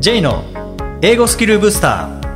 [0.00, 0.44] J の
[1.02, 2.28] 英語スキルブスター。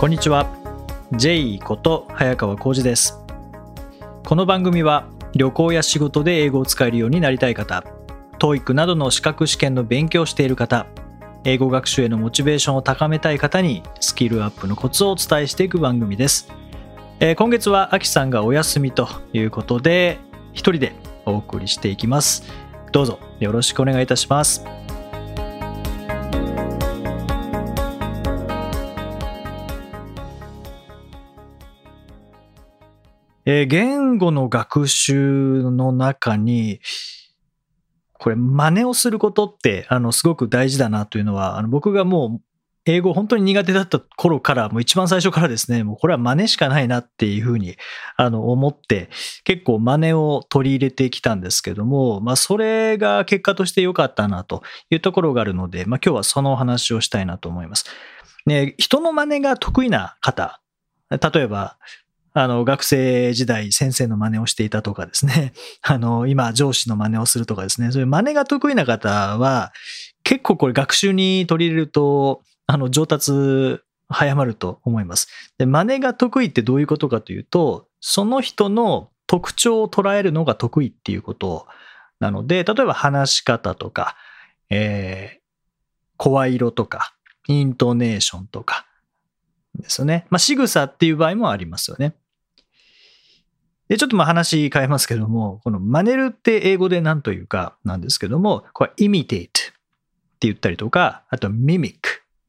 [0.00, 0.46] こんにちは。
[1.12, 3.22] J こと早川浩二です。
[4.24, 7.84] この番組は旅行や仕事で英語を使えるようになりたい方
[8.38, 10.86] TOEIC などの資格試験の勉強をしている方
[11.44, 16.48] 英語学習へのモチベーションを高めたい方にスキルアップのコツをお伝えしていく番組です。
[17.20, 20.18] えー、今月はアキさんがお休みということで
[20.56, 20.94] 一人で
[21.26, 22.42] お送りしていきます。
[22.90, 24.64] どうぞよろしくお願いいたします。
[33.48, 36.80] えー、言語の学習の中に
[38.14, 42.40] これ真似をすることってあのすごく大事だなというのはあの僕がもう
[42.86, 47.76] 英語本当に苦手だった頃から、もう一番最初からですね、もうこれは真似しかないなっていうふうに
[48.16, 49.10] あの思って、
[49.44, 57.86] 結構真似を取り入れてきたんですけども、まあそれが結果として良かったなというところがあるので、まあ今日はそのお話をしたいなと思います。
[58.46, 60.60] ね、人の真似が得意な方、
[61.10, 61.78] 例えば、
[62.38, 65.54] あの、学生時代先生の真似をしていたとかですね。
[65.82, 67.90] あの、今上司の真似をするとかですね。
[67.90, 69.72] そういう真似が得意な方は、
[70.22, 75.28] 結構これ学習に取り入れると、あの、上達早まると思います。
[75.58, 81.66] で、真似が得意ってどういうことかというと、その人の特徴を捉えるのが得意っていうこと
[82.20, 84.16] なので、例えば話し方とか、
[84.70, 85.40] えー、
[86.16, 87.14] 声色とか、
[87.48, 88.86] イントネーションとか
[89.76, 90.26] ですよね。
[90.30, 92.14] まあ、仕草っていう場合もありますよね。
[93.88, 99.62] で、ちょっとまあ話変えますけども、この真似るって英語で何というかなんですけども、これ imitate って
[100.40, 101.94] 言ったりとか、あと mimic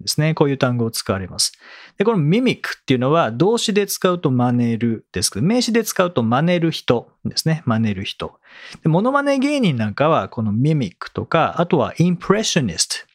[0.01, 0.33] ですね。
[0.33, 1.53] こういう単語を使われます。
[1.97, 7.63] で、この mimic っていうのは動詞で使うと真似るですけど、名詞で使うと真似る人ですね。
[7.65, 8.39] 真似る人。
[8.83, 13.05] で、モノマネ芸人なんかはこの mimic とか、あとは impressionist、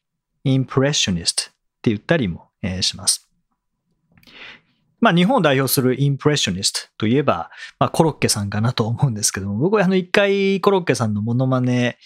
[0.44, 2.48] impressionist って言ったりも、
[2.81, 3.28] します。
[5.00, 7.50] まあ、日本を代表するインプレッショニストといえば、
[7.81, 11.98] まあ、コロッケさんかなと思うんですけども、僕はあの一回コロッケさんのモノマネ、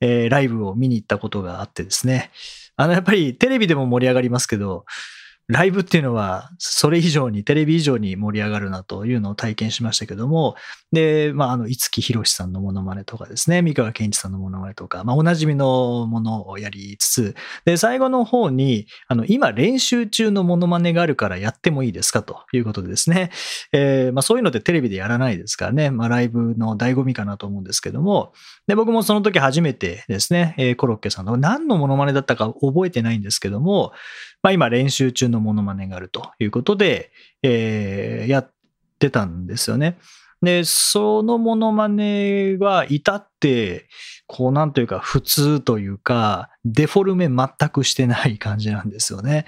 [0.00, 2.30] えー、ライブを見に行ったことがあってですね、
[2.76, 4.84] あの、やっぱりテレビでも盛り上がりますけど、
[5.48, 10.56] ライブっていうのは、それ以上に、テレビ以上に盛り上がるなというのを体験しましたけども、
[10.90, 17.34] で、まあ、あの、五木ひろしさんのモノマネとかですね、三河健一さんのモノマネとか、まあ、おなじみのものをやりつつ、
[17.66, 23.30] で、最後の方に、あの、今練習中のモノマネがあるからやってもいいですかということでですね、
[23.72, 28.32] えー、まあ、そういうのってテレビでやらないですからね、まあ、ライブの醍醐味かなと思うんですけども、
[28.66, 33.92] で、僕もその時初めてですね、えー、コロッケさんの何のモノマネだったか覚えてないんですけども、
[34.44, 37.10] まあ、今練習中ののモノマネがあるということで、
[37.42, 38.52] えー、やっ
[38.98, 39.98] てたんですよね。
[40.42, 43.88] で、そのモノマネは至って、
[44.26, 49.46] こうなんというか普通というか、デフォルメ全くしてない感じなんですよね。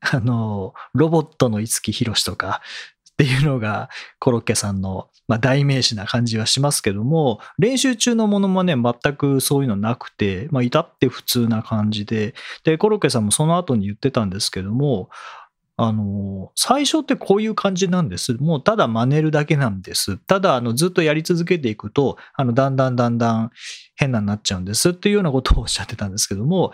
[0.00, 2.62] あの、ロボットの五木ひろしとか
[3.20, 15.08] っていうのがコロッケさんのまあ、代名詞な感じはしますけども、練習中のものもね、全くそういうのなくて、まあ、至って普通な感じで、で、コロッケさんもその後に言ってたんですけども、
[15.76, 18.34] あの、最初ってこういう感じなんです。
[18.34, 20.16] もうただ真似るだけなんです。
[20.16, 23.50] ただ、あの、ずっとやり続けていくと、あの、だんだんだんだん
[23.94, 26.72] 変なになっちゃうんですっていうようなことをおっしゃってたんですけども、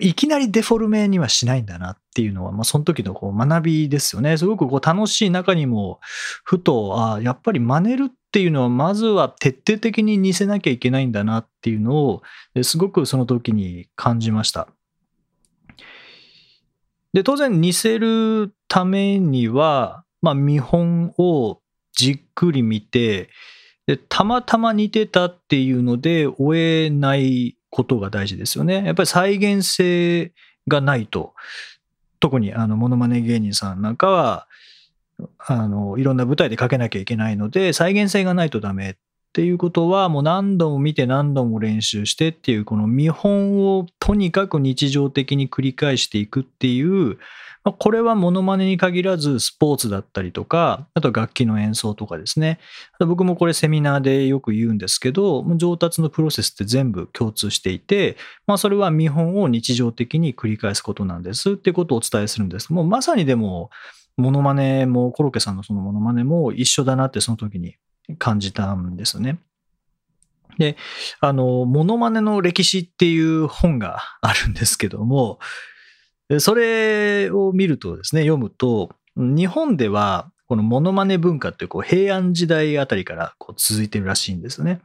[0.00, 4.38] いきなりデフォルメにはしないんだなっていうのは、まあ、その時のこう学びですよね。
[4.38, 6.00] すごくこう楽しい中にも、
[6.44, 12.22] ふと、あやっぱり真似るっていうのは、まずは徹底的に似せなきゃいけないんだなっていうのを、
[12.62, 14.68] すごくその時に感じました。
[17.12, 21.60] で、当然似せるためには、まあ、見本を
[21.92, 23.28] じっくり見て、
[23.86, 28.84] でたまたま似てたっていうので追えないことが大事ですよね。
[28.84, 30.32] やっぱり再現性
[30.68, 31.34] がないと、
[32.20, 34.46] 特にあの、モノマネ芸人さんなんかは、
[35.38, 38.94] あの、いろんな舞台でかけなきゃいけないので、再現性がないとダメっ
[39.34, 47.18] ていうことは、もう何度も見て何度も練習してっていう、この見本をとにかく日常的に繰り返していくっていう、
[47.64, 52.60] これはモノマネに限らずスポーツだったりとか、あと楽器の演奏とかですね。
[53.00, 58.16] 僕もこれセミナーでよく言うんですけど、上達のプロセスって全部共通していて、
[58.46, 62.72] まあそれは見本を日常的に繰り返すことなんですっていうことをお伝えするんです。
[62.72, 63.70] もうまさにでも、
[64.16, 67.74] モノマネも、コロッケさんのそのモノマネも一緒だなってその時に
[68.18, 69.38] 感じたんですよね。
[70.58, 70.76] で、
[71.20, 75.38] あの、モノマネの歴史っていう本があるんですけども、
[76.38, 84.80] それを見るとですね、読むと、日本ではこのモノマネ文化ってこう平安時代あたりからこう続いてるらしいんですね。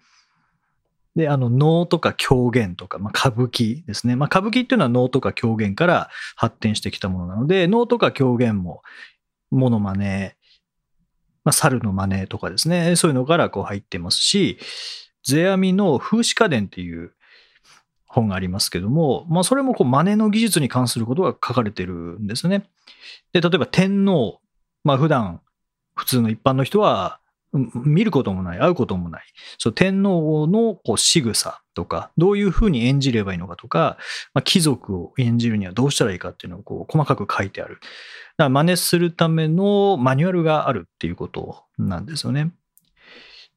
[1.16, 4.16] で、あの、能とか狂言とか、まあ、歌舞伎ですね。
[4.16, 8.84] まあ、歌舞伎っていうのは能とか狂言から発展してきたものなので、能とか狂言も、
[9.52, 10.38] モノマネ、
[11.50, 14.60] まあ、猿の真似とかですね、そういうのからこう入ってますし、
[15.24, 17.12] 世阿弥の風刺家電っていう
[18.06, 22.70] 本がありますけども、まあ、それもこう真似の技術に関することが書かれてるんですね。
[23.34, 24.42] で、例えば天皇、
[24.84, 25.42] まあ、普段
[25.96, 27.20] 普通の一般の人は
[27.54, 29.24] 見ることもない、会うこともない、
[29.58, 33.98] そう天皇のこう仕草とか、どういうふうに演じればいいのかとか、
[34.34, 37.76] まあ、貴族を演じるにはどうしたらいいかっていうのをこう細かく書いてある。
[37.76, 42.52] だから真似するためのマニュアルがあるっていうことなんですよね。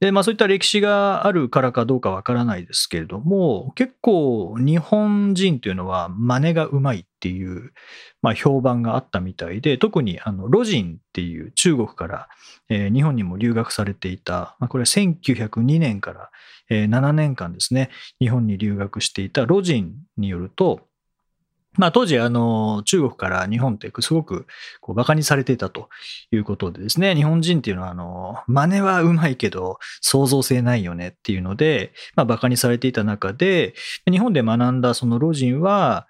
[0.03, 7.73] で、まあそういった歴史があるからかどうかわからないですけれども、結構日本人というのは真似がうまいっていう、
[8.21, 12.29] まあ評判があったみたいで、特にあの、ロジンっていう中国から、
[12.69, 16.31] えー、日本にも留学されていた、まあこれは1902年から、
[16.69, 20.81] えー、7年間ですね、日本に留学していたロジンによると、
[21.79, 24.47] まあ当時、あの、中国から日本ってすごく
[24.81, 25.89] こう馬鹿にされていたと
[26.31, 33.75] いうことでですね、日本人っていうのは、あの、真似はうまいけど創造性ないよねっていうので、まあ馬鹿にされていた中で、
[34.11, 36.07] 日本で学んだその老人は、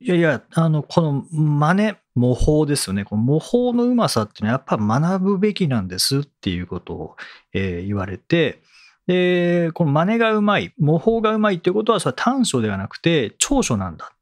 [0.00, 3.04] いやいや、あの、この真似、模倣ですよね。
[3.04, 7.16] この模倣のうまさっていうのはやっぱ学ぶべきなんですっていうことを、
[7.52, 8.62] えー、言われて、
[9.06, 14.12] で、この真似がうまい、模倣がうまいっていうことは、それは短所ではなくて長所なんだ。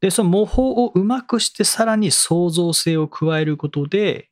[0.00, 4.30] で、その模倣をうまくしてさらに創造性を加えることで、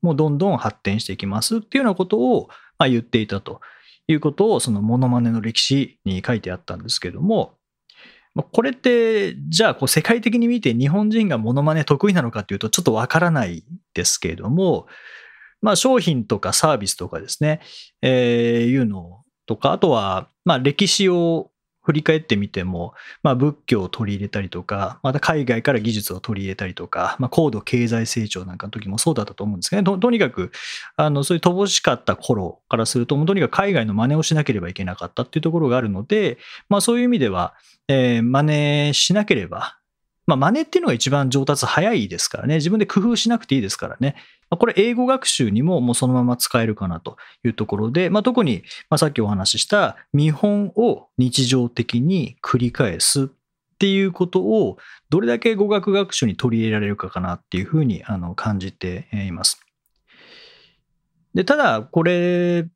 [0.00, 3.60] もうどんどん発展していきますっていうようなことを、まあ、言っていたと
[4.08, 7.56] いうことを、そのモノマネの歴史に書いてあったんですけども、
[8.34, 13.62] これって、じゃあこう世界的に見て日本人がモノマネ得意なのかっていうとちょっとわからない
[13.92, 14.86] ですけれども、
[15.60, 17.60] まあ商品とかサービスとかですね、
[18.00, 21.51] えー、いうのとか、あとは、まあ歴史を
[21.82, 30.52] 振り返ってみても、まあ、仏教を取り入れたりとか、また海外から技術を取り入れたりとか、まあ、高度経済成長なんかの時もそうだったと思うんですけど、とにかく、
[30.96, 36.38] あの、そういう乏しかった頃からすると、もうとにかく海外の真似をしなければいけなかったっていうところがあるので、
[36.68, 37.54] まあ、そういう意味では、
[37.88, 39.78] えー、真似しなければ、
[40.26, 42.56] まあ、真似っていうのが一番上達早いですからね。
[42.56, 44.14] 自分で工夫しなくていいですからね。
[44.56, 53.28] これ英語学習にももうそのまま使えるかなというところで、まあ、特に、ま、さっきお話しした見本を日常的に繰り返すっ
[53.78, 54.78] ていうことを
[55.10, 59.60] どれだけ語学学習に取り入れられるかかなっていうふうにあの感じています。
[61.34, 62.66] で、ただこれ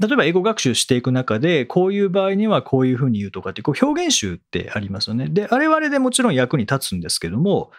[0.00, 5.28] 例えば英語学習していく中で、こういう場合にはこういうふうに言うとかって、こう表現集ってありますよね。
[5.28, 7.72] で、あれはあれでもちろん役に立つんですけども、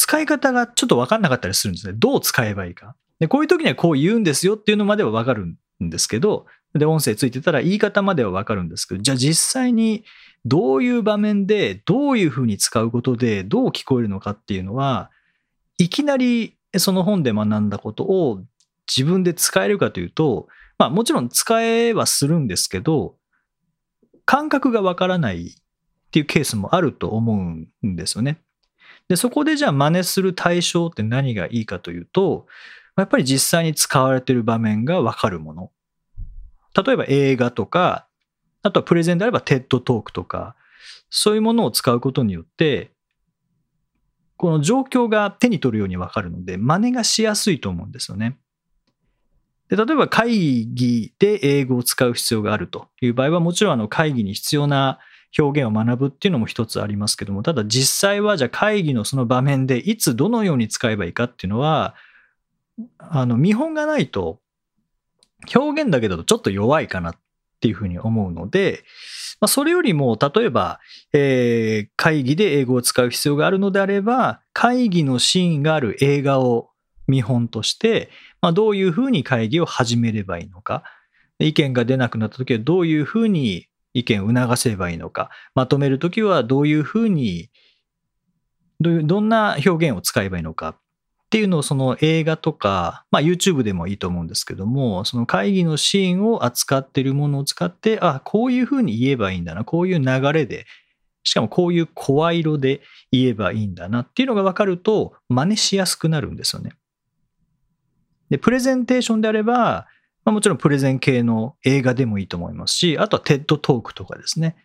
[0.00, 1.92] 使い方がちょっと分かんなかったりするんですね。
[1.94, 2.96] どう使えばいいか。
[3.18, 10.04] で、こういう時にはこう言うんですよっていうのまでは分かるんですけど、で、音声ついてたら言い方までは分かるんですけど、じゃあ実際に
[10.46, 15.10] どういう場面でどういうふうに使うことでどう聞こえるのかっていうのは、
[15.76, 18.42] いきなりその本で学んだことを
[18.88, 20.48] 自分で使えるかというと、
[20.78, 23.16] まあもちろん使えはするんですけど、
[24.24, 25.50] 感覚がわからないっ
[26.10, 27.34] ていうケースもあると思
[27.82, 28.40] うんですよね。
[29.10, 32.46] で、そこでじゃあ真似する対象って何がいいかというと、
[32.96, 35.72] やっぱり実際に使われている場面がわかるもの。
[36.80, 38.06] 例えば映画とか、
[38.62, 40.54] あとはプレゼンであれば TED トークとか、
[41.10, 42.92] そういうものを使うことによって、
[44.36, 48.38] この状況が手に取るようにわかるので、真似がしやすいと思うんですよね。
[49.70, 55.00] で例えば会議で英語を使う必要があるという場合は、もちろんあの会議に必要な
[55.38, 61.94] 表現を学ぶっていうのも一つありますけども、ただ実際はじゃあ会議のその場面でいつどのように使えばいいかっていうのは、
[62.98, 64.40] あの見本がないと
[65.54, 67.16] 表現だけだとちょっと弱いかなっ
[67.60, 68.84] ていうふうに思うので、
[69.40, 70.80] まあ、それよりも例えば、
[71.12, 76.70] えー、会議で英語を使う必要があるのであれば、会議のシーンがある映画を
[77.06, 78.10] 見本として、
[78.42, 80.84] まあ、どういうふうに会議を始めればいいのか、
[81.38, 87.50] 意見が出なくなった時はどういうふうに意見を促せばいいのか、まとめるときはどういうふうに
[88.80, 90.76] どういうどんな表現を使えばいいのかっ
[91.30, 100.66] ていうのをその映画とか、まあ、YouTube でもいいと思うんですけども、その会議のシーンを扱っているものを使って、あ、こういうふうに言えばいいんだな、こういう流れで、
[101.22, 102.80] しかもこういう声色で
[103.12, 106.72] 言えばいいんだなっていうのが分かると、真似しやすくなるんですよね。
[108.30, 109.86] で、プレゼンテーションであれば、
[110.24, 114.56] まあ、もちろんプレゼン系の映画でもいいと思いますし、あとは TED トークとかですね。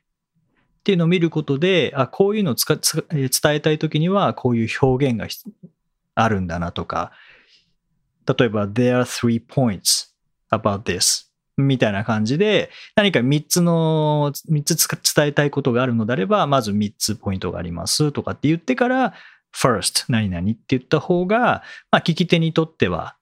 [0.80, 5.28] っていうのを見ることで、あ、こういうのを伝えたいときには、こういう表現が
[6.14, 7.12] あるんだなとか、
[8.28, 10.10] 例えば、there are three points
[10.52, 11.26] about this
[11.58, 19.14] みたいな感じで、何か3つの、3つ伝えたいことがあるのであれば、まず3つポイントがありますとかって言ってから、
[19.56, 23.16] first 何々って言った方が、まあ、聞き手にとっては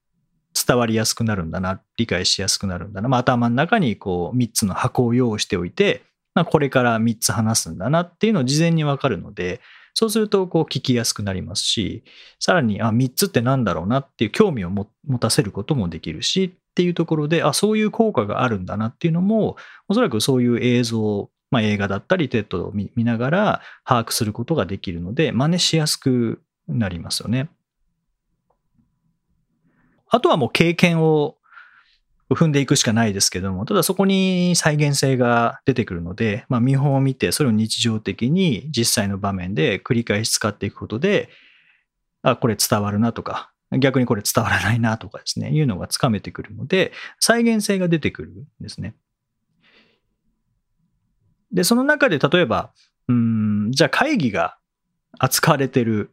[0.54, 3.10] 伝わりやすくなるんだな、理解しやすくなるんだな。
[3.10, 6.04] まあ、頭の中にこう3つの箱を用意しておいて、
[6.36, 9.62] まあ、これから3つ話すんだなっていうのを事前にわかるので、
[9.94, 12.04] そうするとこう聞きやすくなりますし、
[12.40, 14.88] さらに、あ、3つって何だろうなっていう興味を持
[15.20, 19.56] たせることもできるしっていうところで、あ、そういう効果があるんだなっていうのも、
[19.88, 27.50] おそらくそういう映像、まあ、映画だったり、 TED を見ながら把握することができるので、真似しやすくなりますよね。
[30.14, 31.38] あとはもう経験を
[32.30, 41.30] 踏んでいくしかないですけども、ただそこに再現性が出てくるので、まあ、見本を見て、それを日常的に実際の場面で繰り返し使っていくことで、
[42.22, 48.94] あ、これ伝わるなとか、逆にこれ伝わらないなとかですね、いうのがつかめてくるので、再現性が出てくるんですね。
[51.52, 52.72] で、その中で例えば、
[53.08, 54.58] うん、じゃあ会議が
[55.18, 56.12] 扱われてる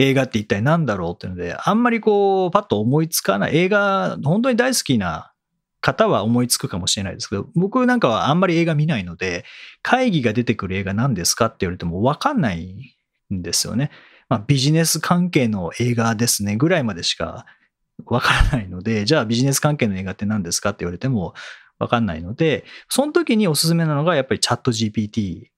[0.00, 3.56] 映画って一体何だろうっていうので、あんまりこう、パッと思いつかない。
[3.56, 5.32] 映画、本当に大好きな
[5.82, 9.44] 方は思いつくかもしれないですけど、僕なんかはあんまり映画見ないので、
[9.82, 12.94] 会議が出てくる映画何ですかって言われてもわかんない
[13.32, 13.90] んですよね。
[14.30, 17.44] まあ、ビジネス関係の映画ですね、ぐらいまでしか
[18.06, 21.34] わからないので、じゃあビジネス関係の映画って何ですかって言われても
[21.78, 25.48] わかんないので、その時におすすめなのがやっぱりチャット GPT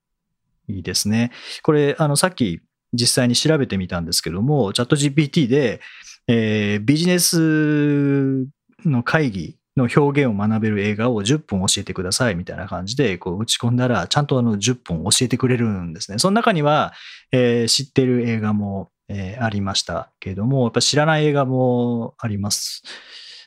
[0.68, 1.32] ですね。
[1.62, 2.61] これ、あの、さっき
[2.92, 5.80] 実際に調べてみたんですけども、チャット GPT で、
[6.28, 8.46] えー、ビジネス
[8.84, 16.18] の会議の表現を学べる映画を10本教えてくださいみたいな感じでこう打ち込んだら、ちゃんとあの10本教えてくれるんですね。
[16.18, 16.92] その中には、
[17.32, 22.82] えー、知ってる映画も、えー、ありましたけれども、やっぱ知らない映画もあります。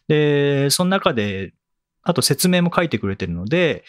[0.07, 1.53] で、その中で、
[2.03, 3.83] あと説明も書いてくれてるので、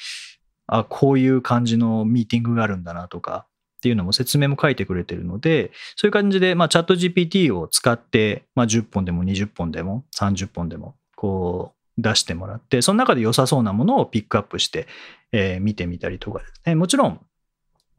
[0.67, 3.47] あ、こういう感じのミーティングがあるんだなとか、
[3.87, 14.89] っていうのも説明も書いてくれてるので、そういう感じで、まあ、チャット GPT を使って、まあ、10本でも20本でも30本でも、こう、出してもらって、その中で良さそうなものをピックアップして、
[15.31, 16.75] えー、見てみたりとかですね。
[16.75, 17.21] もちろん、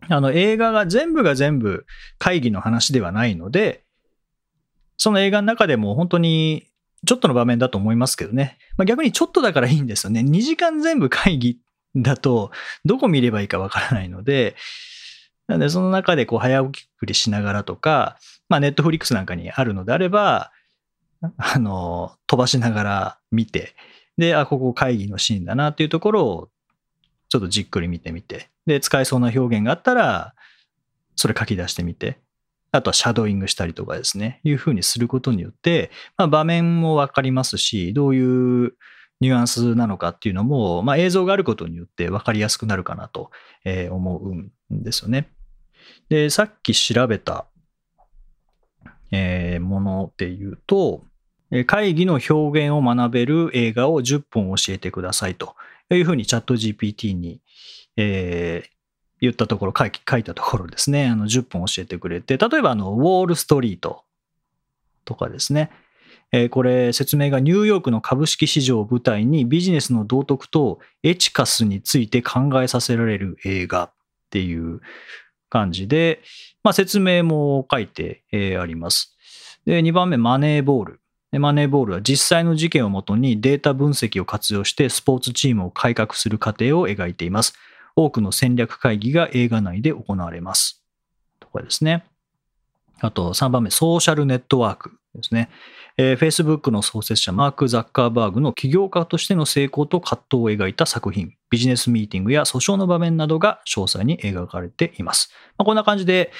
[0.09, 1.85] あの、映画が全部が全部
[2.19, 3.85] 会議の話ではないので、
[4.97, 6.67] その映画の中でも本当に
[7.05, 8.57] ちょっとの場面だと思いますけどね。
[8.75, 10.19] まあ、逆にちょっとだからいいんですよね。
[10.19, 11.61] 2時間全部会議
[11.95, 12.51] だと、
[12.85, 14.55] どこ見ればいいかわからないので、
[15.47, 16.71] なので、その中でこう早送
[17.03, 18.17] りしながらとか、
[18.49, 20.51] まあ、ネットフリックスなんかにあるのであれば、
[21.37, 23.75] あの、飛ばしながら見て、
[24.17, 26.49] で、あ、ここ会議のシーンだなっていうところを、
[27.29, 30.33] ちょっとじっくり見てみて、で、使えそうな表現があったら、
[31.15, 32.19] それ書き出してみて、
[32.71, 38.73] あとはシャドーイングしたりとかですね、いうふうにすることによって、まあ、場面もわかりますし、どういう
[39.19, 43.31] ニュアンスなのかっていうのも、まあ、映像があることによって分かりやすくなるかなと
[43.89, 45.29] 思うんですよね。
[46.09, 47.45] で、さっき調べた、
[49.11, 51.03] えー、もので言うと、
[51.65, 55.55] 会議の表現を学べる映画を10本教えてくださいと
[55.89, 57.39] いうふうにチャット GPT に、
[57.95, 58.69] えー、
[59.21, 64.03] 言ったところ書い、書いたところですね、あの10本教えてくれて、例えばあの、ウォールストリート
[65.05, 65.71] とかですね、
[66.31, 73.93] えー、これ説明がニューヨークの株式市場を舞台にビジネスの道徳とエチカスについて考えさせられる映画っ
[74.29, 74.81] ていう
[75.49, 76.21] 感じで、
[76.63, 78.23] まあ、説明も書いて、
[78.59, 79.15] あります。
[79.65, 80.99] で、2番目、マネーボール。
[81.33, 87.53] マネーボールは実際の事件をもとにデータ分析を活用してスポーツチームを改革する過程を描いています。
[87.95, 90.83] 多くの戦略会議が映画内で行われます。
[91.39, 92.05] とかですね。
[92.99, 95.49] あと3番目、ソーシャルネットワークですね。
[95.97, 105.31] えー、Facebook の創設者マーク・ザッカーバーグの起業家としての成功と葛藤を描いた作品、ビジネスミーティングや訴訟の場面などが詳細に描かれています。
[105.57, 106.31] まあ、こんな感じで、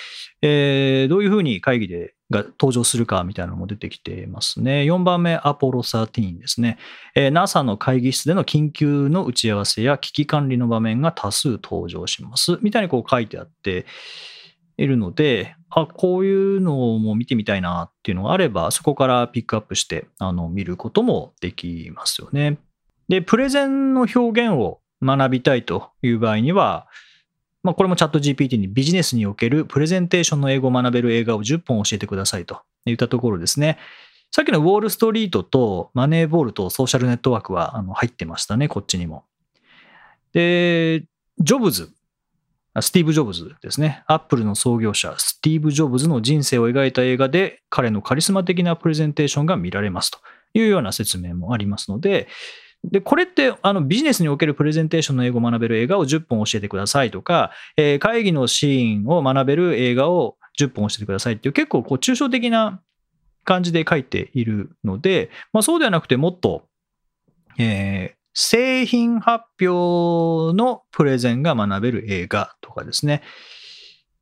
[0.44, 4.82] えー、どういうふうに会議でが登場するかみたいなのも出てきていますね。
[4.82, 6.78] 4番目、アポロ13ですね、
[7.16, 7.32] えー。
[7.32, 12.60] NASA の会議室での緊急の打ち合わせや危機管理の場面が多数登場します。
[12.62, 13.86] みたいにこう書いてあって、
[14.78, 22.58] いるので、あ、こういうのも見てみたいなっていうのがあれば、そこからピックアップしてあの見ることもできますよね。
[23.10, 26.88] で、プレゼンの表現を学びたいという場合には、
[27.64, 33.78] まあ、これもチャット GPT にビジネスにおけるプレゼンテーションの英語を学べる映画を10本教えてくださいと言ったところですね。
[34.32, 39.26] さっきのウォールストリートとマネーボールとソーシャルネットワークはあの入ってましたね、こっちにも。
[40.34, 41.06] で、
[41.40, 41.92] ジョブズ
[42.82, 44.04] スティーブ・ジョブズですね。
[44.08, 50.20] アップルの創業者、スティーブ・ジョブズの人生を描いた映画で、彼のカリスマ的なプレゼンテーションが見られますと
[50.54, 52.28] いうような説明もありますので、
[52.84, 62.82] で、これってあのビジネスにおけるプレゼンテーションの英語を学べる映画を10本教えてくださいとか、えー、会議のシーンを学べる映画を10本教えてくださいっていう結構こう抽象的な
[63.44, 66.68] 感じで書いているので、まあ、そうではなくてもっと、
[67.58, 73.24] えー、製品発表のプレゼンが学べる映画とかですね、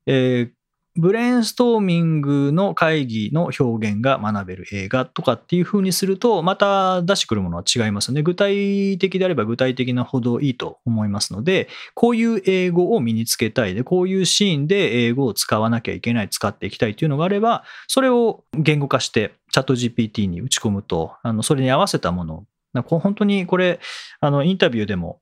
[0.05, 0.51] えー、
[0.95, 8.23] ブレインストーミングの会議の表現が学べる映画とかっていう風にすると、また出してくるものは違いますね。
[8.23, 22.45] 具体的であれば具体的なほどいいと思いますので、こういう英語を身につけたいで、こういうシーンで英語を使わなきゃいけない、使っていきたいというのがあれば、それを言語化してチャット GPT に打ち込むと、あのそれに合わせたもの
[22.75, 23.79] な本当にこれ、
[24.19, 25.19] あの、インタビューでも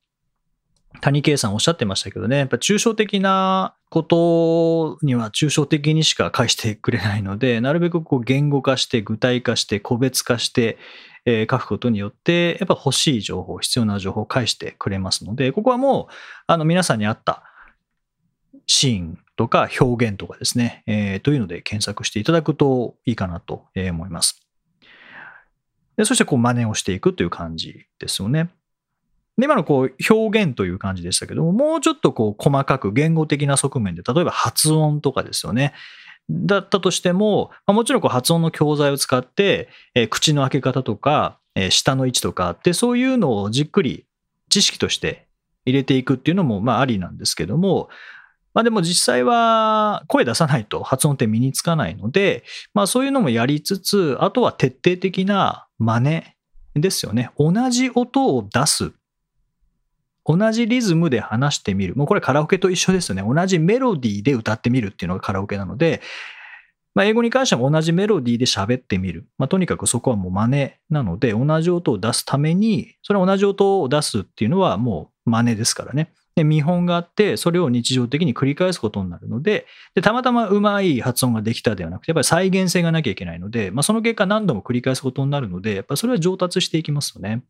[1.01, 10.77] 谷圭さんおっしゃってましたけどね、やっぱ抽象的なことには抽象的にしか返してくれないので、なるべくこう言語化して具体化して個別化して、
[11.25, 16.13] えー、書くことによって、やっぱ欲しい情報、必要な情報を返してくれますので、ここはもう、
[16.47, 17.43] あの皆さんに合った
[18.67, 24.42] シーンとか表現とかですね、えー、というので検索していただくといいかなと思います。
[25.97, 28.49] でそしてこう真似をしていくという感じですよね。
[29.37, 35.73] で、今のこう表現という感じでしたけども、もうちょっとこう細かく言語的な側面で、例えば発音とかですよね。
[36.29, 44.05] だったとしても、ま、もちろんこう発音の教材を使って、え、口の開け方とか、え、舌の位置とかって、そういうのをじっくり
[44.49, 45.27] 知識として
[45.65, 47.89] 入れていくっていうのもまあありなんですけども、
[48.53, 52.43] まあでも実際は声出さないと発音って身につかないので、
[52.73, 57.31] まあそういうのもやりつつ、あとは徹底的な真似ですよね。
[57.37, 58.93] 同じ音を出す
[60.25, 61.95] 同じリズムで話してみる。
[61.95, 63.23] もうこれカラオケと一緒ですよね。
[63.23, 66.01] 同じメロディーで歌ってみるっていうのがカラオケなので、
[66.95, 69.27] まあ、英語に関しても同じメロディーで喋ってみる。
[69.37, 76.13] まあ、とにかくそこはもう真似なので、同じ音を出すために、それは同じ音を出すっていうのはもう真似ですからね。
[76.35, 87.43] で、見本があって、それを日常的に繰り返すことになるので、でたまたまうまい発音ができたではなくて、やっぱり再現性がなきゃいけないので、まあ、その結果何度も繰り返すことになるので、やっぱりそれは上達していきますよね。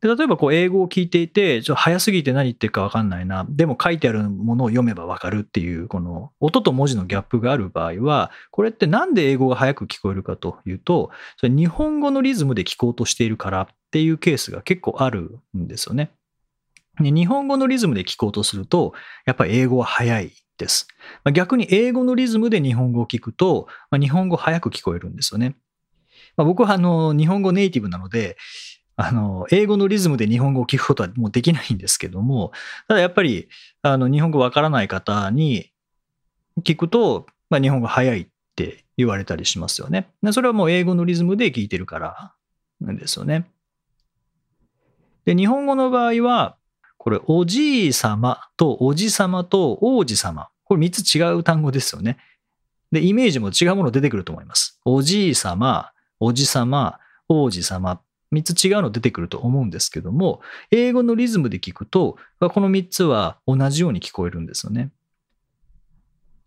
[0.00, 16.12] で例えばこう英語を聞いていて、ちょっと早すぎて何言ってるか分かんないな、でも書いてあるものを読めば分かるっていう、この音と文字のギャップがある場合は、これってなんで英語が早く聞こえるかというと、それ日本語のリズムで聞こうとしているからっていうケースが結構あるんですよね。
[17.00, 18.92] 日本語のリズムで聞こうとすると、
[19.26, 20.88] やっぱり英語は早いです。
[21.24, 25.56] ま逆に英語のリズムで日本語を聞くとま、日本語早く聞こえるんですよね。
[26.36, 28.36] ま僕はあの日本語ネイティブなので、
[29.00, 32.50] あの、英語のリズムで日本語を聞くことはもうできないんですけども、
[32.88, 33.48] ただやっぱり、
[33.82, 35.70] あの、日本語わからない方に
[36.64, 40.10] 聞くと、まあ、日本語早いって言われたりしますよね。
[40.32, 42.34] それはもう英語のリズムで聞いてるから
[42.80, 43.48] なんですよね。
[45.24, 46.56] で、日本語の場合は、
[46.98, 50.48] これ、おじい様とおじ様と王子様。
[50.64, 52.18] これ3つ違う単語ですよね。
[52.92, 54.80] で、イメージも違うもの出てくると思います。
[54.84, 58.00] おじい様、おじ様、王子様。
[58.30, 64.90] 3つ違うの出てくると思うんですけども、英語のリズムで聞くと、この3つは同じように聞こえるんですよね。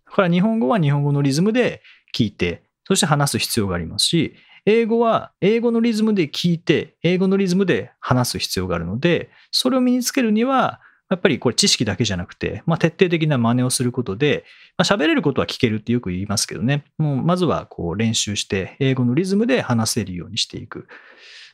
[0.06, 1.82] だから日本語は日本語のリズムで
[2.14, 14.46] 聞いて、そして話す必要がありますし、英語は英語のリズムで聞いて、英語のリズムで話す必要があるので、それを身につけるには、やっぱりこれ知識だけじゃなくて、まあ、徹底的な真似をすることで、
[14.78, 20.88] まあ、喋れることは聞けるってよく言いますけどね、もうまずはこう練習して、英語のリズムで話せるようにしていく。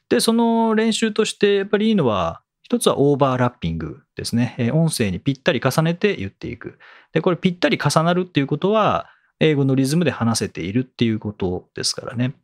[0.09, 4.71] で、その練習としてやっぱりいいのは、一つはオーバーラッピングですね。
[4.73, 6.77] 音声にぴったり重ねて言っていく。
[7.13, 9.07] で、これぴったり重なるっていうことは、
[9.39, 12.35] 英語のリズムで話せているっていうことですからね。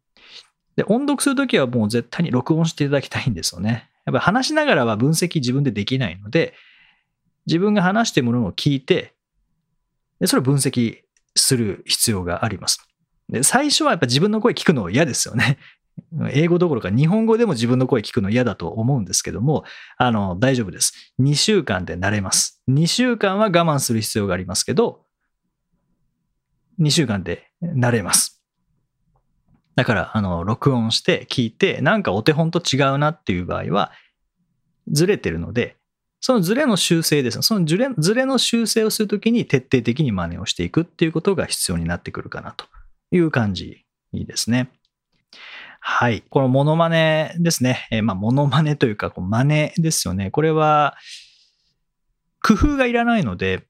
[0.75, 3.89] で、音読するときはもう絶対に録音していただきたいんですよね。
[4.05, 6.53] やっぱり話しながらは分析自分でできないので、
[7.45, 9.13] 自分が話しているものを聞いて、
[10.19, 10.99] でそれを分析
[11.35, 12.87] する必要があります。
[13.29, 15.57] で最初はやっぱ自分の声聞くの嫌ですよね。
[16.31, 19.63] 英語どころか日本語でも自分の声聞くの嫌だと思うんですけども、
[19.97, 21.13] あの、大丈夫です。
[21.19, 22.61] 2週間で慣れます。
[22.67, 25.05] 2週間は我慢する必要がありますけど、
[26.79, 28.42] 2週間で慣れます。
[29.75, 33.91] だから、あの、録音して聞いて、なんかお手本と違うなっていう場合は、
[34.91, 35.77] ずれてるので、
[36.19, 37.41] そのずれの修正です。
[37.41, 42.65] そのずれずれの修正をするときに徹底的に真似をしていくっていうことが必要になってくるかなと
[43.11, 43.83] いう感じ
[44.13, 44.69] ですね。
[45.81, 46.21] はい。
[46.29, 47.87] このモノマネですね。
[47.91, 50.31] えー、まあ、モノマネというか、真似ですよね。
[50.31, 50.95] これは、
[52.41, 53.67] 工夫がいらないので、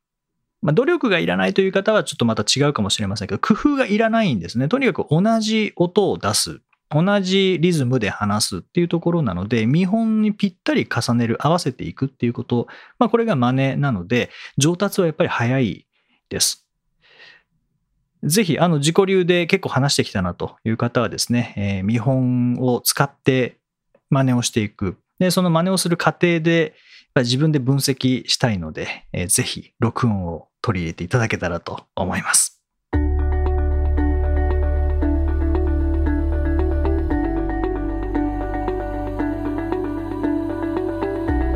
[0.63, 4.69] まあ、努力がいらないという方はちょっとまた違うかもしれませんけど、工夫がいらないんですね。
[4.69, 6.62] とにかく同じ音を出す。
[6.89, 12.67] 同じリズムで話すっていうところなので、見本にぴったり重ねる、合わせていくっていうこと、
[12.99, 15.88] まあ、これが真似なので、上達はやっぱり早い
[16.30, 16.67] です。
[18.23, 23.58] ぜひ、あの、自己流で結構話してきたなという方はですね、えー、見本を使って
[24.10, 24.97] 真似をしていく。
[25.19, 26.76] で、その真似をする過程で、
[27.21, 32.60] 自分で分析したいので、えー、ぜひ、録音を取り入れていただけたらと思います。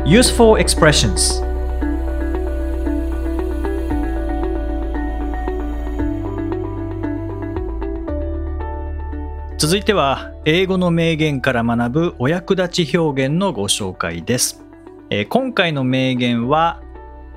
[0.06, 1.44] Useful expressions
[9.58, 14.64] 続いては英語の名言から学ぶお役立ち表現のご紹介です、
[15.09, 16.81] えー、今回の名言は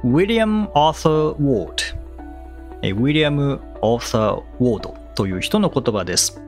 [0.05, 1.75] ウィリアム・アーサー・ウォード、
[2.83, 6.41] えー、ウィリアム・アーサー・ウォードという人の言葉です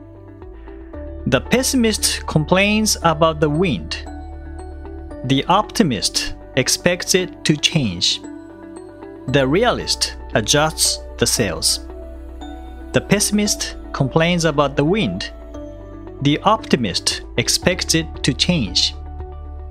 [1.27, 4.09] The pessimist complains about the wind
[5.25, 8.21] The optimist expects it to change.
[9.27, 11.85] The realist adjusts the sails.
[12.93, 15.31] The pessimist complains about the wind.
[16.21, 18.95] The optimist expects it to change.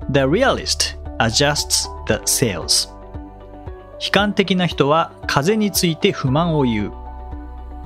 [0.09, 2.92] The realist adjusts the sails.
[4.00, 6.92] 悲観的な人は風について不満を言う。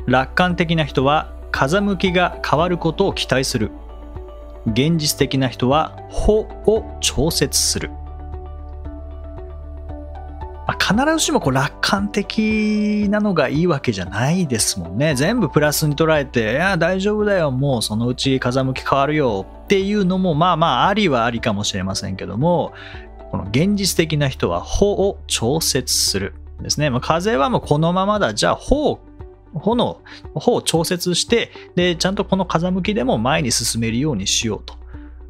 [0.07, 3.71] 楽観的な人は風向きが変わることを期待する。
[4.67, 7.91] 現実的な人は法を調節する。
[10.69, 15.15] まあ、必ずしもこう楽観的なのがいいわけじゃないですもんね。
[15.15, 22.75] 全部プラスに捉えて、いや、大丈夫だよ、もうそのうち風向き変わるよっていうのも、まあまあ、ありはありかもしれませんけども、
[23.31, 26.35] この現実的な人は法を調節する。
[26.61, 26.91] ですね。
[26.91, 28.35] まあ、風はもうこのままだ。
[28.35, 29.01] じゃあ、法を
[29.55, 30.01] 方の
[30.35, 34.75] 方を調節して、で、ちゃんとこの風向きでも前に進めるようにしようと。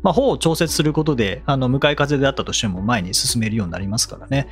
[0.02, 4.48] まあ、方を調節することで、あの、向かい風であったとしても前に進めるようになりますからね。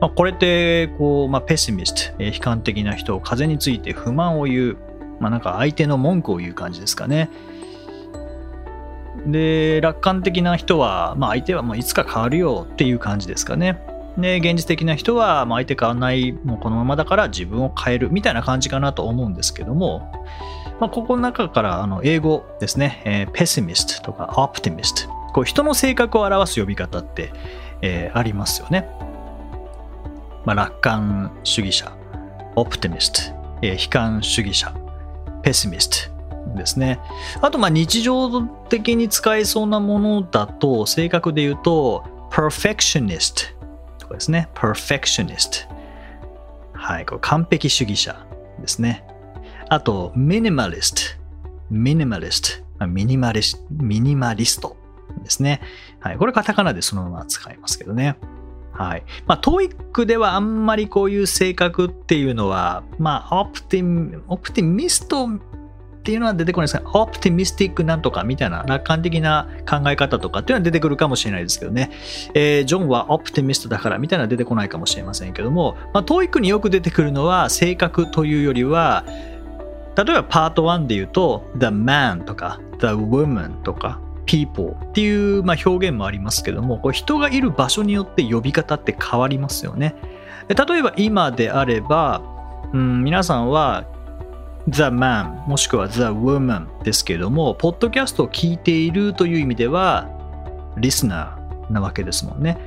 [0.00, 4.76] まあ、これって、こう、まあ、ペシミスト、えー、悲観的な人、風について不満を言う。
[5.20, 7.30] まあ、なんか相手の文句を言う感じですかね。
[9.26, 13.80] で、楽観的な人は、まあ、相手はもういつか変わるよっていう感じですかね。
[14.18, 20.10] で、現実的な人は、まあ、相手変わらない、もうこのままだから自分を変えるみたいな感じかなと思うんですけども、
[20.80, 27.32] まあ、ここの中からあの英語ですね、えー、ペシミストとかオプティミスト、こう人の性格を表す呼び方って、
[27.80, 28.88] えー、ありますよね。
[30.44, 31.92] まあ、楽観主義者、
[32.56, 33.20] オプティミスト、
[33.62, 34.72] えー、悲観主義者、
[35.42, 36.13] ペシミスト、
[36.56, 37.00] ですね。
[37.40, 43.54] あと、まあ、日常的に使えそうなものだと、性格で言うと、perfectionist
[43.98, 44.48] とかですね。
[44.54, 45.68] perfectionist。
[46.72, 48.26] はい、これ完璧主義者
[48.60, 49.04] ですね。
[49.68, 51.16] あと、minimalist。
[51.70, 52.64] minimalist。
[52.86, 54.76] ミニマリスミニマリスト
[55.22, 55.60] ですね。
[56.00, 58.16] はい、これカタカナでそのまま使いますけどね。
[58.72, 59.04] はい。
[59.26, 65.28] まあ、 TOEIC ではあんまりこういう性格っていうのは、まあ、オプティオプティミスト
[66.04, 71.90] っていうのは出てこないですが、オプティミスティックなんとかみたいな楽観的な考え方とかっていうのは出てくるかもしれないですけどね。
[72.34, 79.06] えー、ジョンはオプティミストだからみたいなのは出てこないかもしれませんけども、まあ、 TOEIC によく出てくるのは性格というよりは、
[79.96, 89.94] 例えばパート1で言うと、the man とか the woman とか people っていう、まあ、表現もありますけども、こう人がいる場所によって呼び方って変わりますよね。
[90.48, 92.20] 例えば今であれば、
[92.74, 93.86] うん、皆さんは
[94.68, 100.08] The Man もしくは The Woman ですけれども、ポッドキャストを聞いているという意味では、
[100.78, 102.58] リスナーなわけですもんね。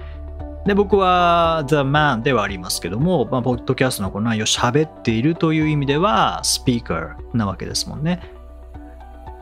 [0.65, 8.21] で、僕は The Man ではありますけども、まあ、ポッドキャストのこの内容を喋っているという意味では、スピーカーなわけですもんね。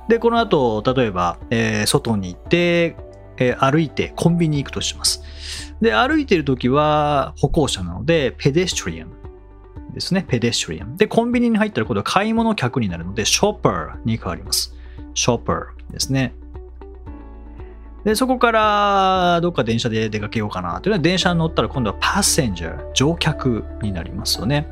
[0.07, 2.95] で、この後、例えば、えー、外に行って、
[3.37, 5.23] えー、歩いてコンビニに行くとします。
[5.81, 9.14] で、歩いているときは歩行者なので、ペデストリアン。
[9.95, 10.23] ですね。
[10.27, 10.97] ペデストリアン。
[10.97, 14.75] で、コンビニに入ったら今度は買い物客になるので、ショッパーに変わります。
[15.15, 16.35] ショッパーですね。
[18.03, 24.67] で、そこからどっか電車で出かけようかなというのは、電車に乗ったら今度はパッセンジャー、乗客になりますよね。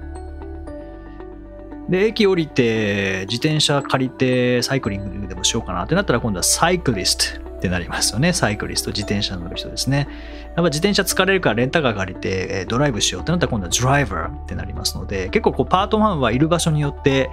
[1.90, 8.34] で、駅降りて、自転車借りてサイクリングでもしようかなってなったら、今度はサイクリストってなりますよね。
[8.34, 10.08] サイクリスト、自転車乗る人ですね。
[10.56, 17.30] やっぱ自転車疲れるからレンタカー借りてドライブしようってなったら今度はドライバーってなりますので、結構こうパート1はいる場所によって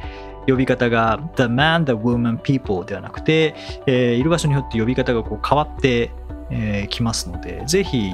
[0.46, 3.54] 呼び方が the man, the woman, people ではなくて、
[3.86, 6.10] えー、いる場所によって呼び方がこう変わって
[6.50, 8.12] えー、ますので、ぜひ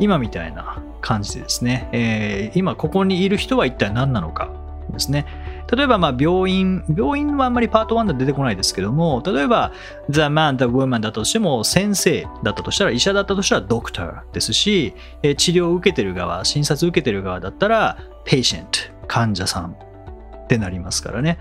[0.00, 4.50] 今みたいな感じでですね、えー、今ここにいる人は一体何なのか
[4.90, 5.26] ですね。
[5.72, 9.72] 例えば、まあ、病院、病院はあんまりパート1で出てこないですけども、例えば、
[10.10, 18.66] The Man, The Woman だとしても、先生だったとしたら、医者だったとしたら、Doctor ですし、治療を受けてる側、診察受けてる側だったら、Patient、
[19.06, 19.76] 患者さん
[20.44, 21.38] ってなりますからね。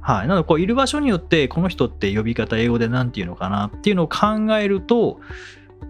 [0.00, 0.28] はい。
[0.28, 5.18] なので、こう、いる場所によって、この人って呼び方、英語で何て言うのかなっていうのを考えると、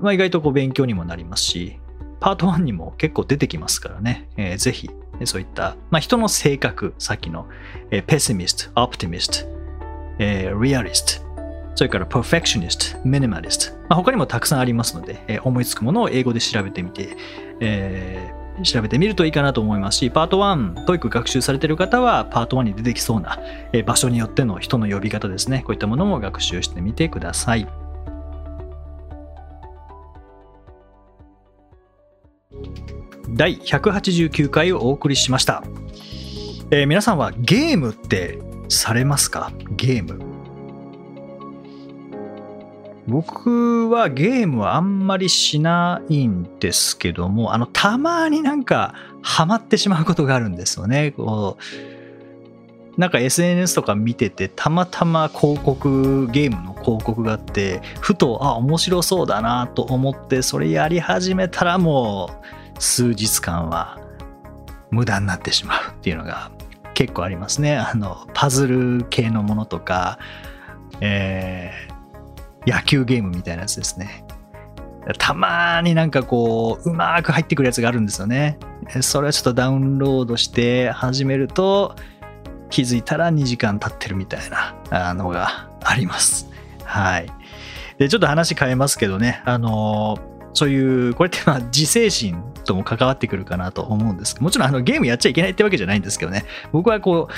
[0.00, 1.78] まあ、意外とこう勉強にもなりますし、
[2.20, 4.90] パート1にも結構出てきますからね、えー、ぜひ
[5.24, 7.46] そういった、まあ、人の性格、さっきの、
[7.90, 9.48] えー、ペシミスト、オプティミスト、
[10.18, 11.26] えー、リアリスト、
[11.74, 17.16] それからパーフェクショニスト、ミニマリスト、まあ、他にもたくさんありますので、えー、思いつくものを英語で調べてみて、
[17.60, 23.38] えー、調べてみるといいかなと思いますし、パート1、 TOEIC 学習されている方は、パート1に出てきそうな、
[23.72, 27.68] えー、場所によっての人の呼び方ですね、こういったものも学習してみてください。
[33.28, 35.64] 第189回をお送りしました、
[36.70, 39.52] えー、皆さんはゲームってされますか？
[39.70, 40.20] ゲーム。
[43.06, 51.12] 僕はゲームはあんまりしないんですけどもあのたまになんかハマってしまうことがあるんですよね。
[51.12, 51.56] こ
[52.96, 62.46] うなんか SNS とか見ててたまたま広告ゲームの広告があってふとあ面白そうだなと思ってそれやり始めたらもう
[62.78, 63.98] 数日間は
[64.90, 66.50] 無駄になってしまうっていうのが
[66.94, 67.76] 結構ありますね。
[67.76, 70.18] あの、パズル系のものとか、
[71.00, 74.24] えー、野球ゲームみたいなやつですね。
[75.18, 78.58] たまになんかこう、うまく入ってくるやつがあるんですよね。
[79.02, 81.94] それはちょっとダウンロードして始めると、
[82.70, 84.40] 気づいたら2時間経ってるみたい
[84.90, 86.50] なのがあります。
[86.84, 87.26] はい。
[87.98, 90.18] で、ちょっと話変えますけどね、あの
[90.54, 97.28] そういう、これってまあ自制心とも関わってくるかなと思うんですけど、もちろんあのゲームやっちゃいけないってわけじゃないんですけどね、僕はこ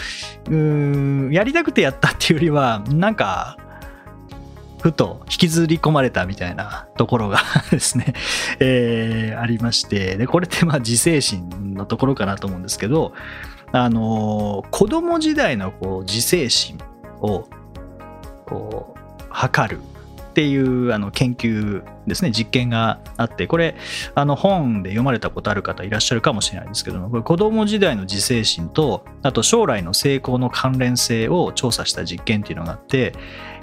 [0.49, 3.57] う、うん、やりたくてやったっていうよりは、なんか、
[4.81, 8.15] ふと引きずり込まれたみたいなところがですね、
[8.61, 13.13] えー、ありまして、で、これってまあ自制心のところかなと思うんですけど、
[13.73, 16.79] あの、子供時代のこう自制心
[17.21, 17.49] を、
[18.47, 19.83] こう、測る
[20.39, 23.75] っていうあの研究ですね、実験があって、これ、
[24.15, 33.15] あの本で読まれたことある方いらっしゃるかもしれないんですけども、これ子供時代の自制心と、あと将来の成功の関連性を調査した実験っていうのがあって、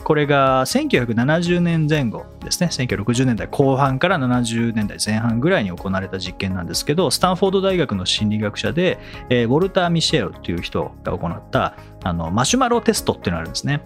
[0.04, 13.82] これが1970年前後ですね、1960年代後半から70年代前半ぐらいに行われた実験なんですけど、スタンフォード大学の心理学者で、えー、ウォルター・ミシェルという人が行ったあのマシュマロテストっていうのがあるんですね。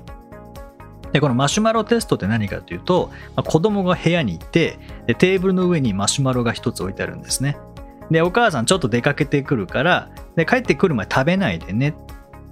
[1.12, 7.58] で、このマシュマロテストって何かというと、まあ、子供が部屋にいてで、テーブルの上にマシュマロが一つ置いてあるんですね。
[8.12, 11.94] で、お母さんちょっと出かけてくるから、で帰ってくるまで食べないでねっ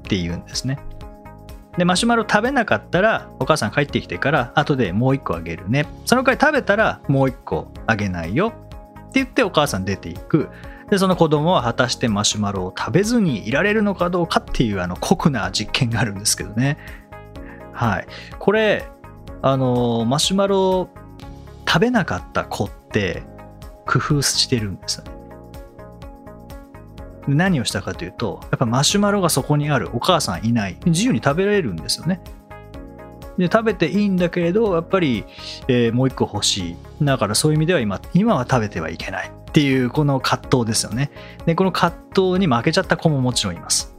[0.03, 0.79] て言うんですね。
[1.77, 5.85] で、マシュマロ食べなかったら、お母さん帰ってきてから、後でもう一個あげるね。
[6.05, 8.47] その回食べたら、もう一個あげないよ。
[8.47, 10.49] って言ってお母さん出ていく。
[10.89, 16.77] で、その子供は果たしてマシュマロを食べずにいられるのかどうかっていうあの酷な実験があるんですけどね。
[17.77, 18.07] はい。
[18.39, 18.87] これ、
[19.43, 20.89] あの、マシュマロ
[21.67, 23.21] 食べなかった子って
[23.85, 25.11] 工夫してるんですよね。
[27.27, 32.19] 何をしたかというと、やっぱマシュマロがそこにある、お母さんいない、自由に食べられるんですよね。
[33.37, 35.25] で、食べていいんだけれど、やっぱり、
[35.67, 36.75] えー、もう一個欲しい。
[37.03, 41.11] だからそういう意味では今、今は食べてはいけないっていう、この葛藤ですよね。
[41.45, 43.96] で、この葛藤に負けちゃった子ももちろんいます。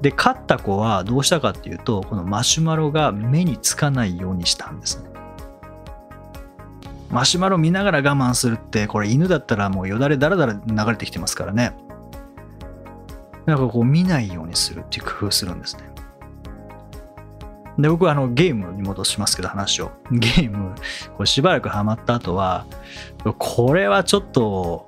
[0.00, 5.08] で勝った子はどうしたかっていうとこのマシュマロが目につかないようにしたんですね。
[7.10, 11.76] マシュマロ見ながら我慢するってこれ犬だったらもうよだれだらだら流れてきてますからね。
[13.46, 15.84] なんかこう見ないようにするっていう工夫するんですね。
[17.78, 19.92] で僕はあのゲームに戻しますけど話を。
[20.10, 20.74] ゲーム
[21.16, 22.66] これしばらくハマった後は
[23.38, 24.86] これはちょっと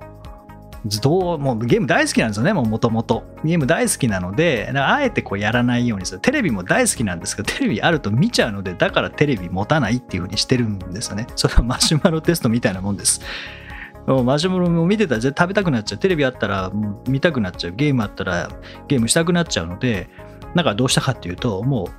[0.85, 3.23] どうもうゲーム大好きなんですよね、もともと。
[3.43, 6.19] ゲーム大好きなので、あえてこうやらないようにする。
[6.19, 11.27] テレビも大好きなんですけど、 テレビあると見ちゃうので、だからテレビ持たないっていう風にしてるんですよね。
[11.35, 13.21] それはマシュマロテストみたいなもんです。
[14.05, 15.99] マシュマロも見てたら絶対食べたくなっちゃう。
[15.99, 16.71] テレビあったら
[17.07, 17.73] 見たくなっちゃう。
[17.75, 18.49] ゲームあったら
[18.87, 20.09] ゲームしたくなっちゃうので、
[20.55, 21.89] だからどうしたかっていうと、も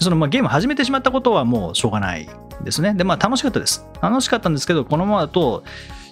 [0.00, 2.28] う、そのまあゲーム始めてしまったことはもうしょうがない
[2.64, 2.94] ですね。
[2.94, 3.84] で、まあ楽しかったです。
[4.00, 5.62] 楽しかったんですけど、このままだと、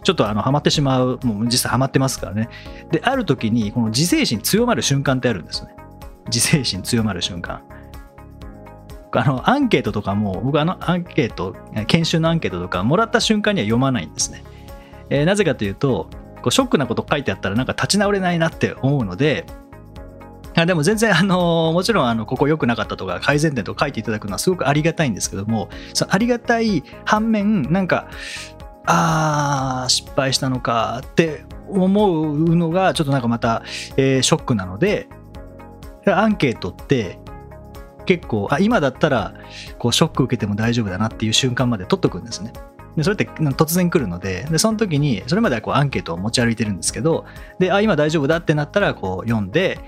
[0.06, 2.48] ちょっとあのハマってしまう、もう実際ハマってますからね。
[2.92, 5.74] で、ある時に、この自制心強まる瞬間ってあるんですね。
[6.26, 7.62] 自制心強まる瞬間。
[9.10, 14.44] あのアンケートとかも僕あのアンケート研修のアンケートとかもらった瞬間には読まないんですね、
[15.08, 16.10] えー、なぜかというと
[16.42, 19.46] こうショックなこと書いてあったらなんか立ち直れないなって思うので
[20.64, 28.08] でも全然、あのもちろんあのここ良くなかったとか改善点とか書いていただくのはすごくありがたいんですけどもそのありがたい反面なんか
[28.86, 33.62] あー失敗したのかって思うのがちょっとなんかまた、
[33.96, 35.08] えー、ショックなので
[36.06, 37.18] アンケートって
[38.06, 39.34] 結構あ今だったら
[39.78, 42.52] こうショック受けても大丈夫だなっていう瞬間まで取っとくんですね。
[42.96, 47.26] でそれって突然来るのででその時にそれまではこうアンケートを持ち歩いてるんですけど
[47.58, 49.78] であ今大丈夫だってなったらこう読んで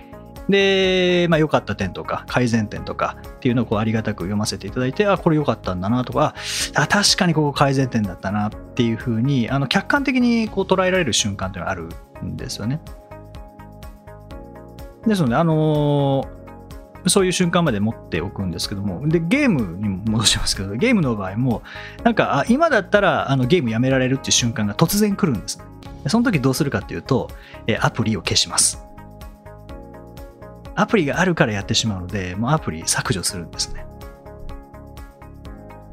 [0.48, 6.34] で、まあ、良かった点とか改善点とかっていうのをこうありがたく読ませていただいてあこれ良かったんだなとか
[6.74, 11.88] あ確かにここ改善点だったなっていうふうにあの客観的にこう捉えられる瞬間っていうのがある
[12.24, 12.80] んですよね。
[15.06, 16.38] ですので、あのー
[17.06, 21.62] そういう瞬間まで持っておくんですけども、で、ゲームにも戻しますけど、ゲームの場合も、
[22.02, 25.62] なんか、あ今だったらあのゲームやめられるっていう瞬間が突然来るんです。
[26.08, 27.30] その時どうするかっていうと、
[27.66, 28.87] えアプリを消します。
[30.78, 33.84] アプリがあるからやってしまうので、もうアプリ削除するんですね。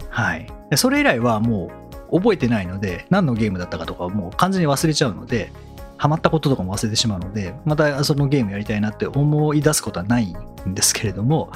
[0.10, 0.48] はい。
[0.76, 1.71] それ以来はも
[2.12, 5.52] う覚えてないので、何のゲームだったかとかもう完全に忘れちゃうので、
[5.98, 10.36] ハマったこととかも忘れてしまうので、またそのゲームやりたいなって思い出すことはない
[10.67, 11.50] んですけれども、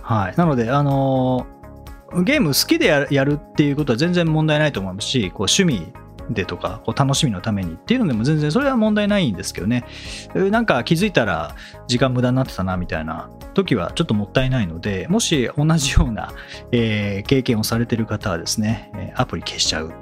[0.00, 0.34] はい。
[0.36, 1.46] なので、あの
[2.22, 5.92] ゲーム好きでやるっていうことは全然問題ないと思うし、こう趣味
[6.30, 9.84] でとかこう楽しみのためにっていうのでも全然それは問題ないんですけどね
[10.34, 16.32] なんか気づいたら時間無駄になってたなみたいな時はちょっともったいないのでもし同じような、
[16.72, 19.92] えー、経験をされてる方はですねアプリ消しちゃうっ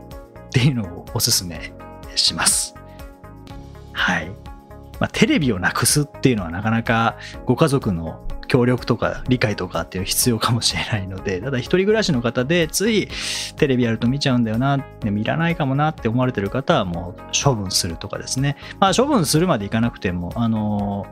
[0.50, 1.72] ていうのをおすすめ
[2.14, 2.74] します
[3.98, 4.28] はい。
[5.00, 13.08] まあ、テレビをなくすっていうのはなかなかご家族の協力とか理解とかっていう必要かもしれないので、 ただ一人暮らしの方でつい
[13.56, 18.56] テレビやると見ちゃうんだよな、でもいらないかもなって思われてる方はもう処分するとかですね。
[18.80, 21.06] まあ処分するまでいかなくても、あの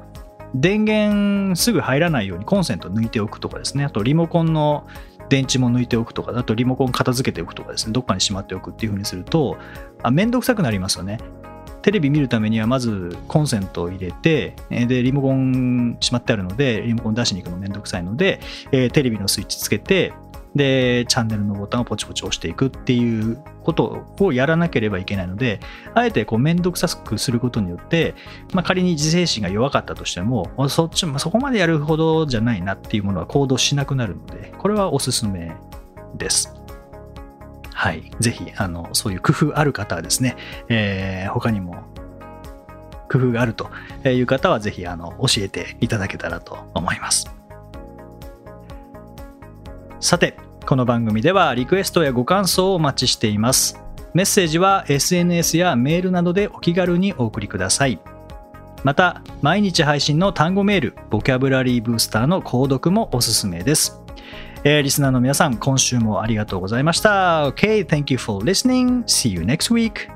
[0.54, 3.84] 電源すぐ入らないようにコンセント抜いておくとかですね。
[3.84, 4.86] あとリモコンの
[5.28, 9.56] 電池も抜いておくとか、あとリモコン片付けておくとかですね、どっかにしまっておくっていう風にすると、
[10.02, 11.18] あめんどくさくなりますよね。
[11.82, 18.40] テレビ見るためにはまずコンセントを入れて、で、リモコンしまってあるので、リモコン出しに行くのめんどくさいので、
[18.72, 20.12] え、テレビのスイッチつけて、
[20.56, 25.60] で、チャンネルのボタンをポチポチ押していくっていうことをやらなければいけないので、
[25.94, 28.14] あえてこうめんどくさくすることによって、
[28.52, 35.54] まあ、仮に自制心が弱かったとしても、そっち、まあ、そこまでやるほどじゃないなっていうものは行動しなくなるので、これはおすすめ
[36.16, 36.55] です。
[37.76, 38.10] はい。
[38.20, 40.36] ぜひ、あの、そういう工夫ある方はですね、
[40.70, 41.84] えー、他にも
[43.12, 43.68] 工夫があると
[44.08, 47.30] いう方は、ぜひ、あの、教えていただけたらと思います。
[50.00, 53.78] さて、この番組ではリクエストやご感想をお待ちしています。
[54.14, 58.00] メッセージは SNS やメールなどでお気軽にお送りください。
[58.84, 64.05] また、毎日配信の単語メール、ボキャブラリーブースターの購読もおすすめです。
[64.68, 67.50] えー、リスナーの皆さん、今週もありがとうございました。
[67.50, 69.04] Okay, thank you for listening.
[69.04, 70.15] See you next week.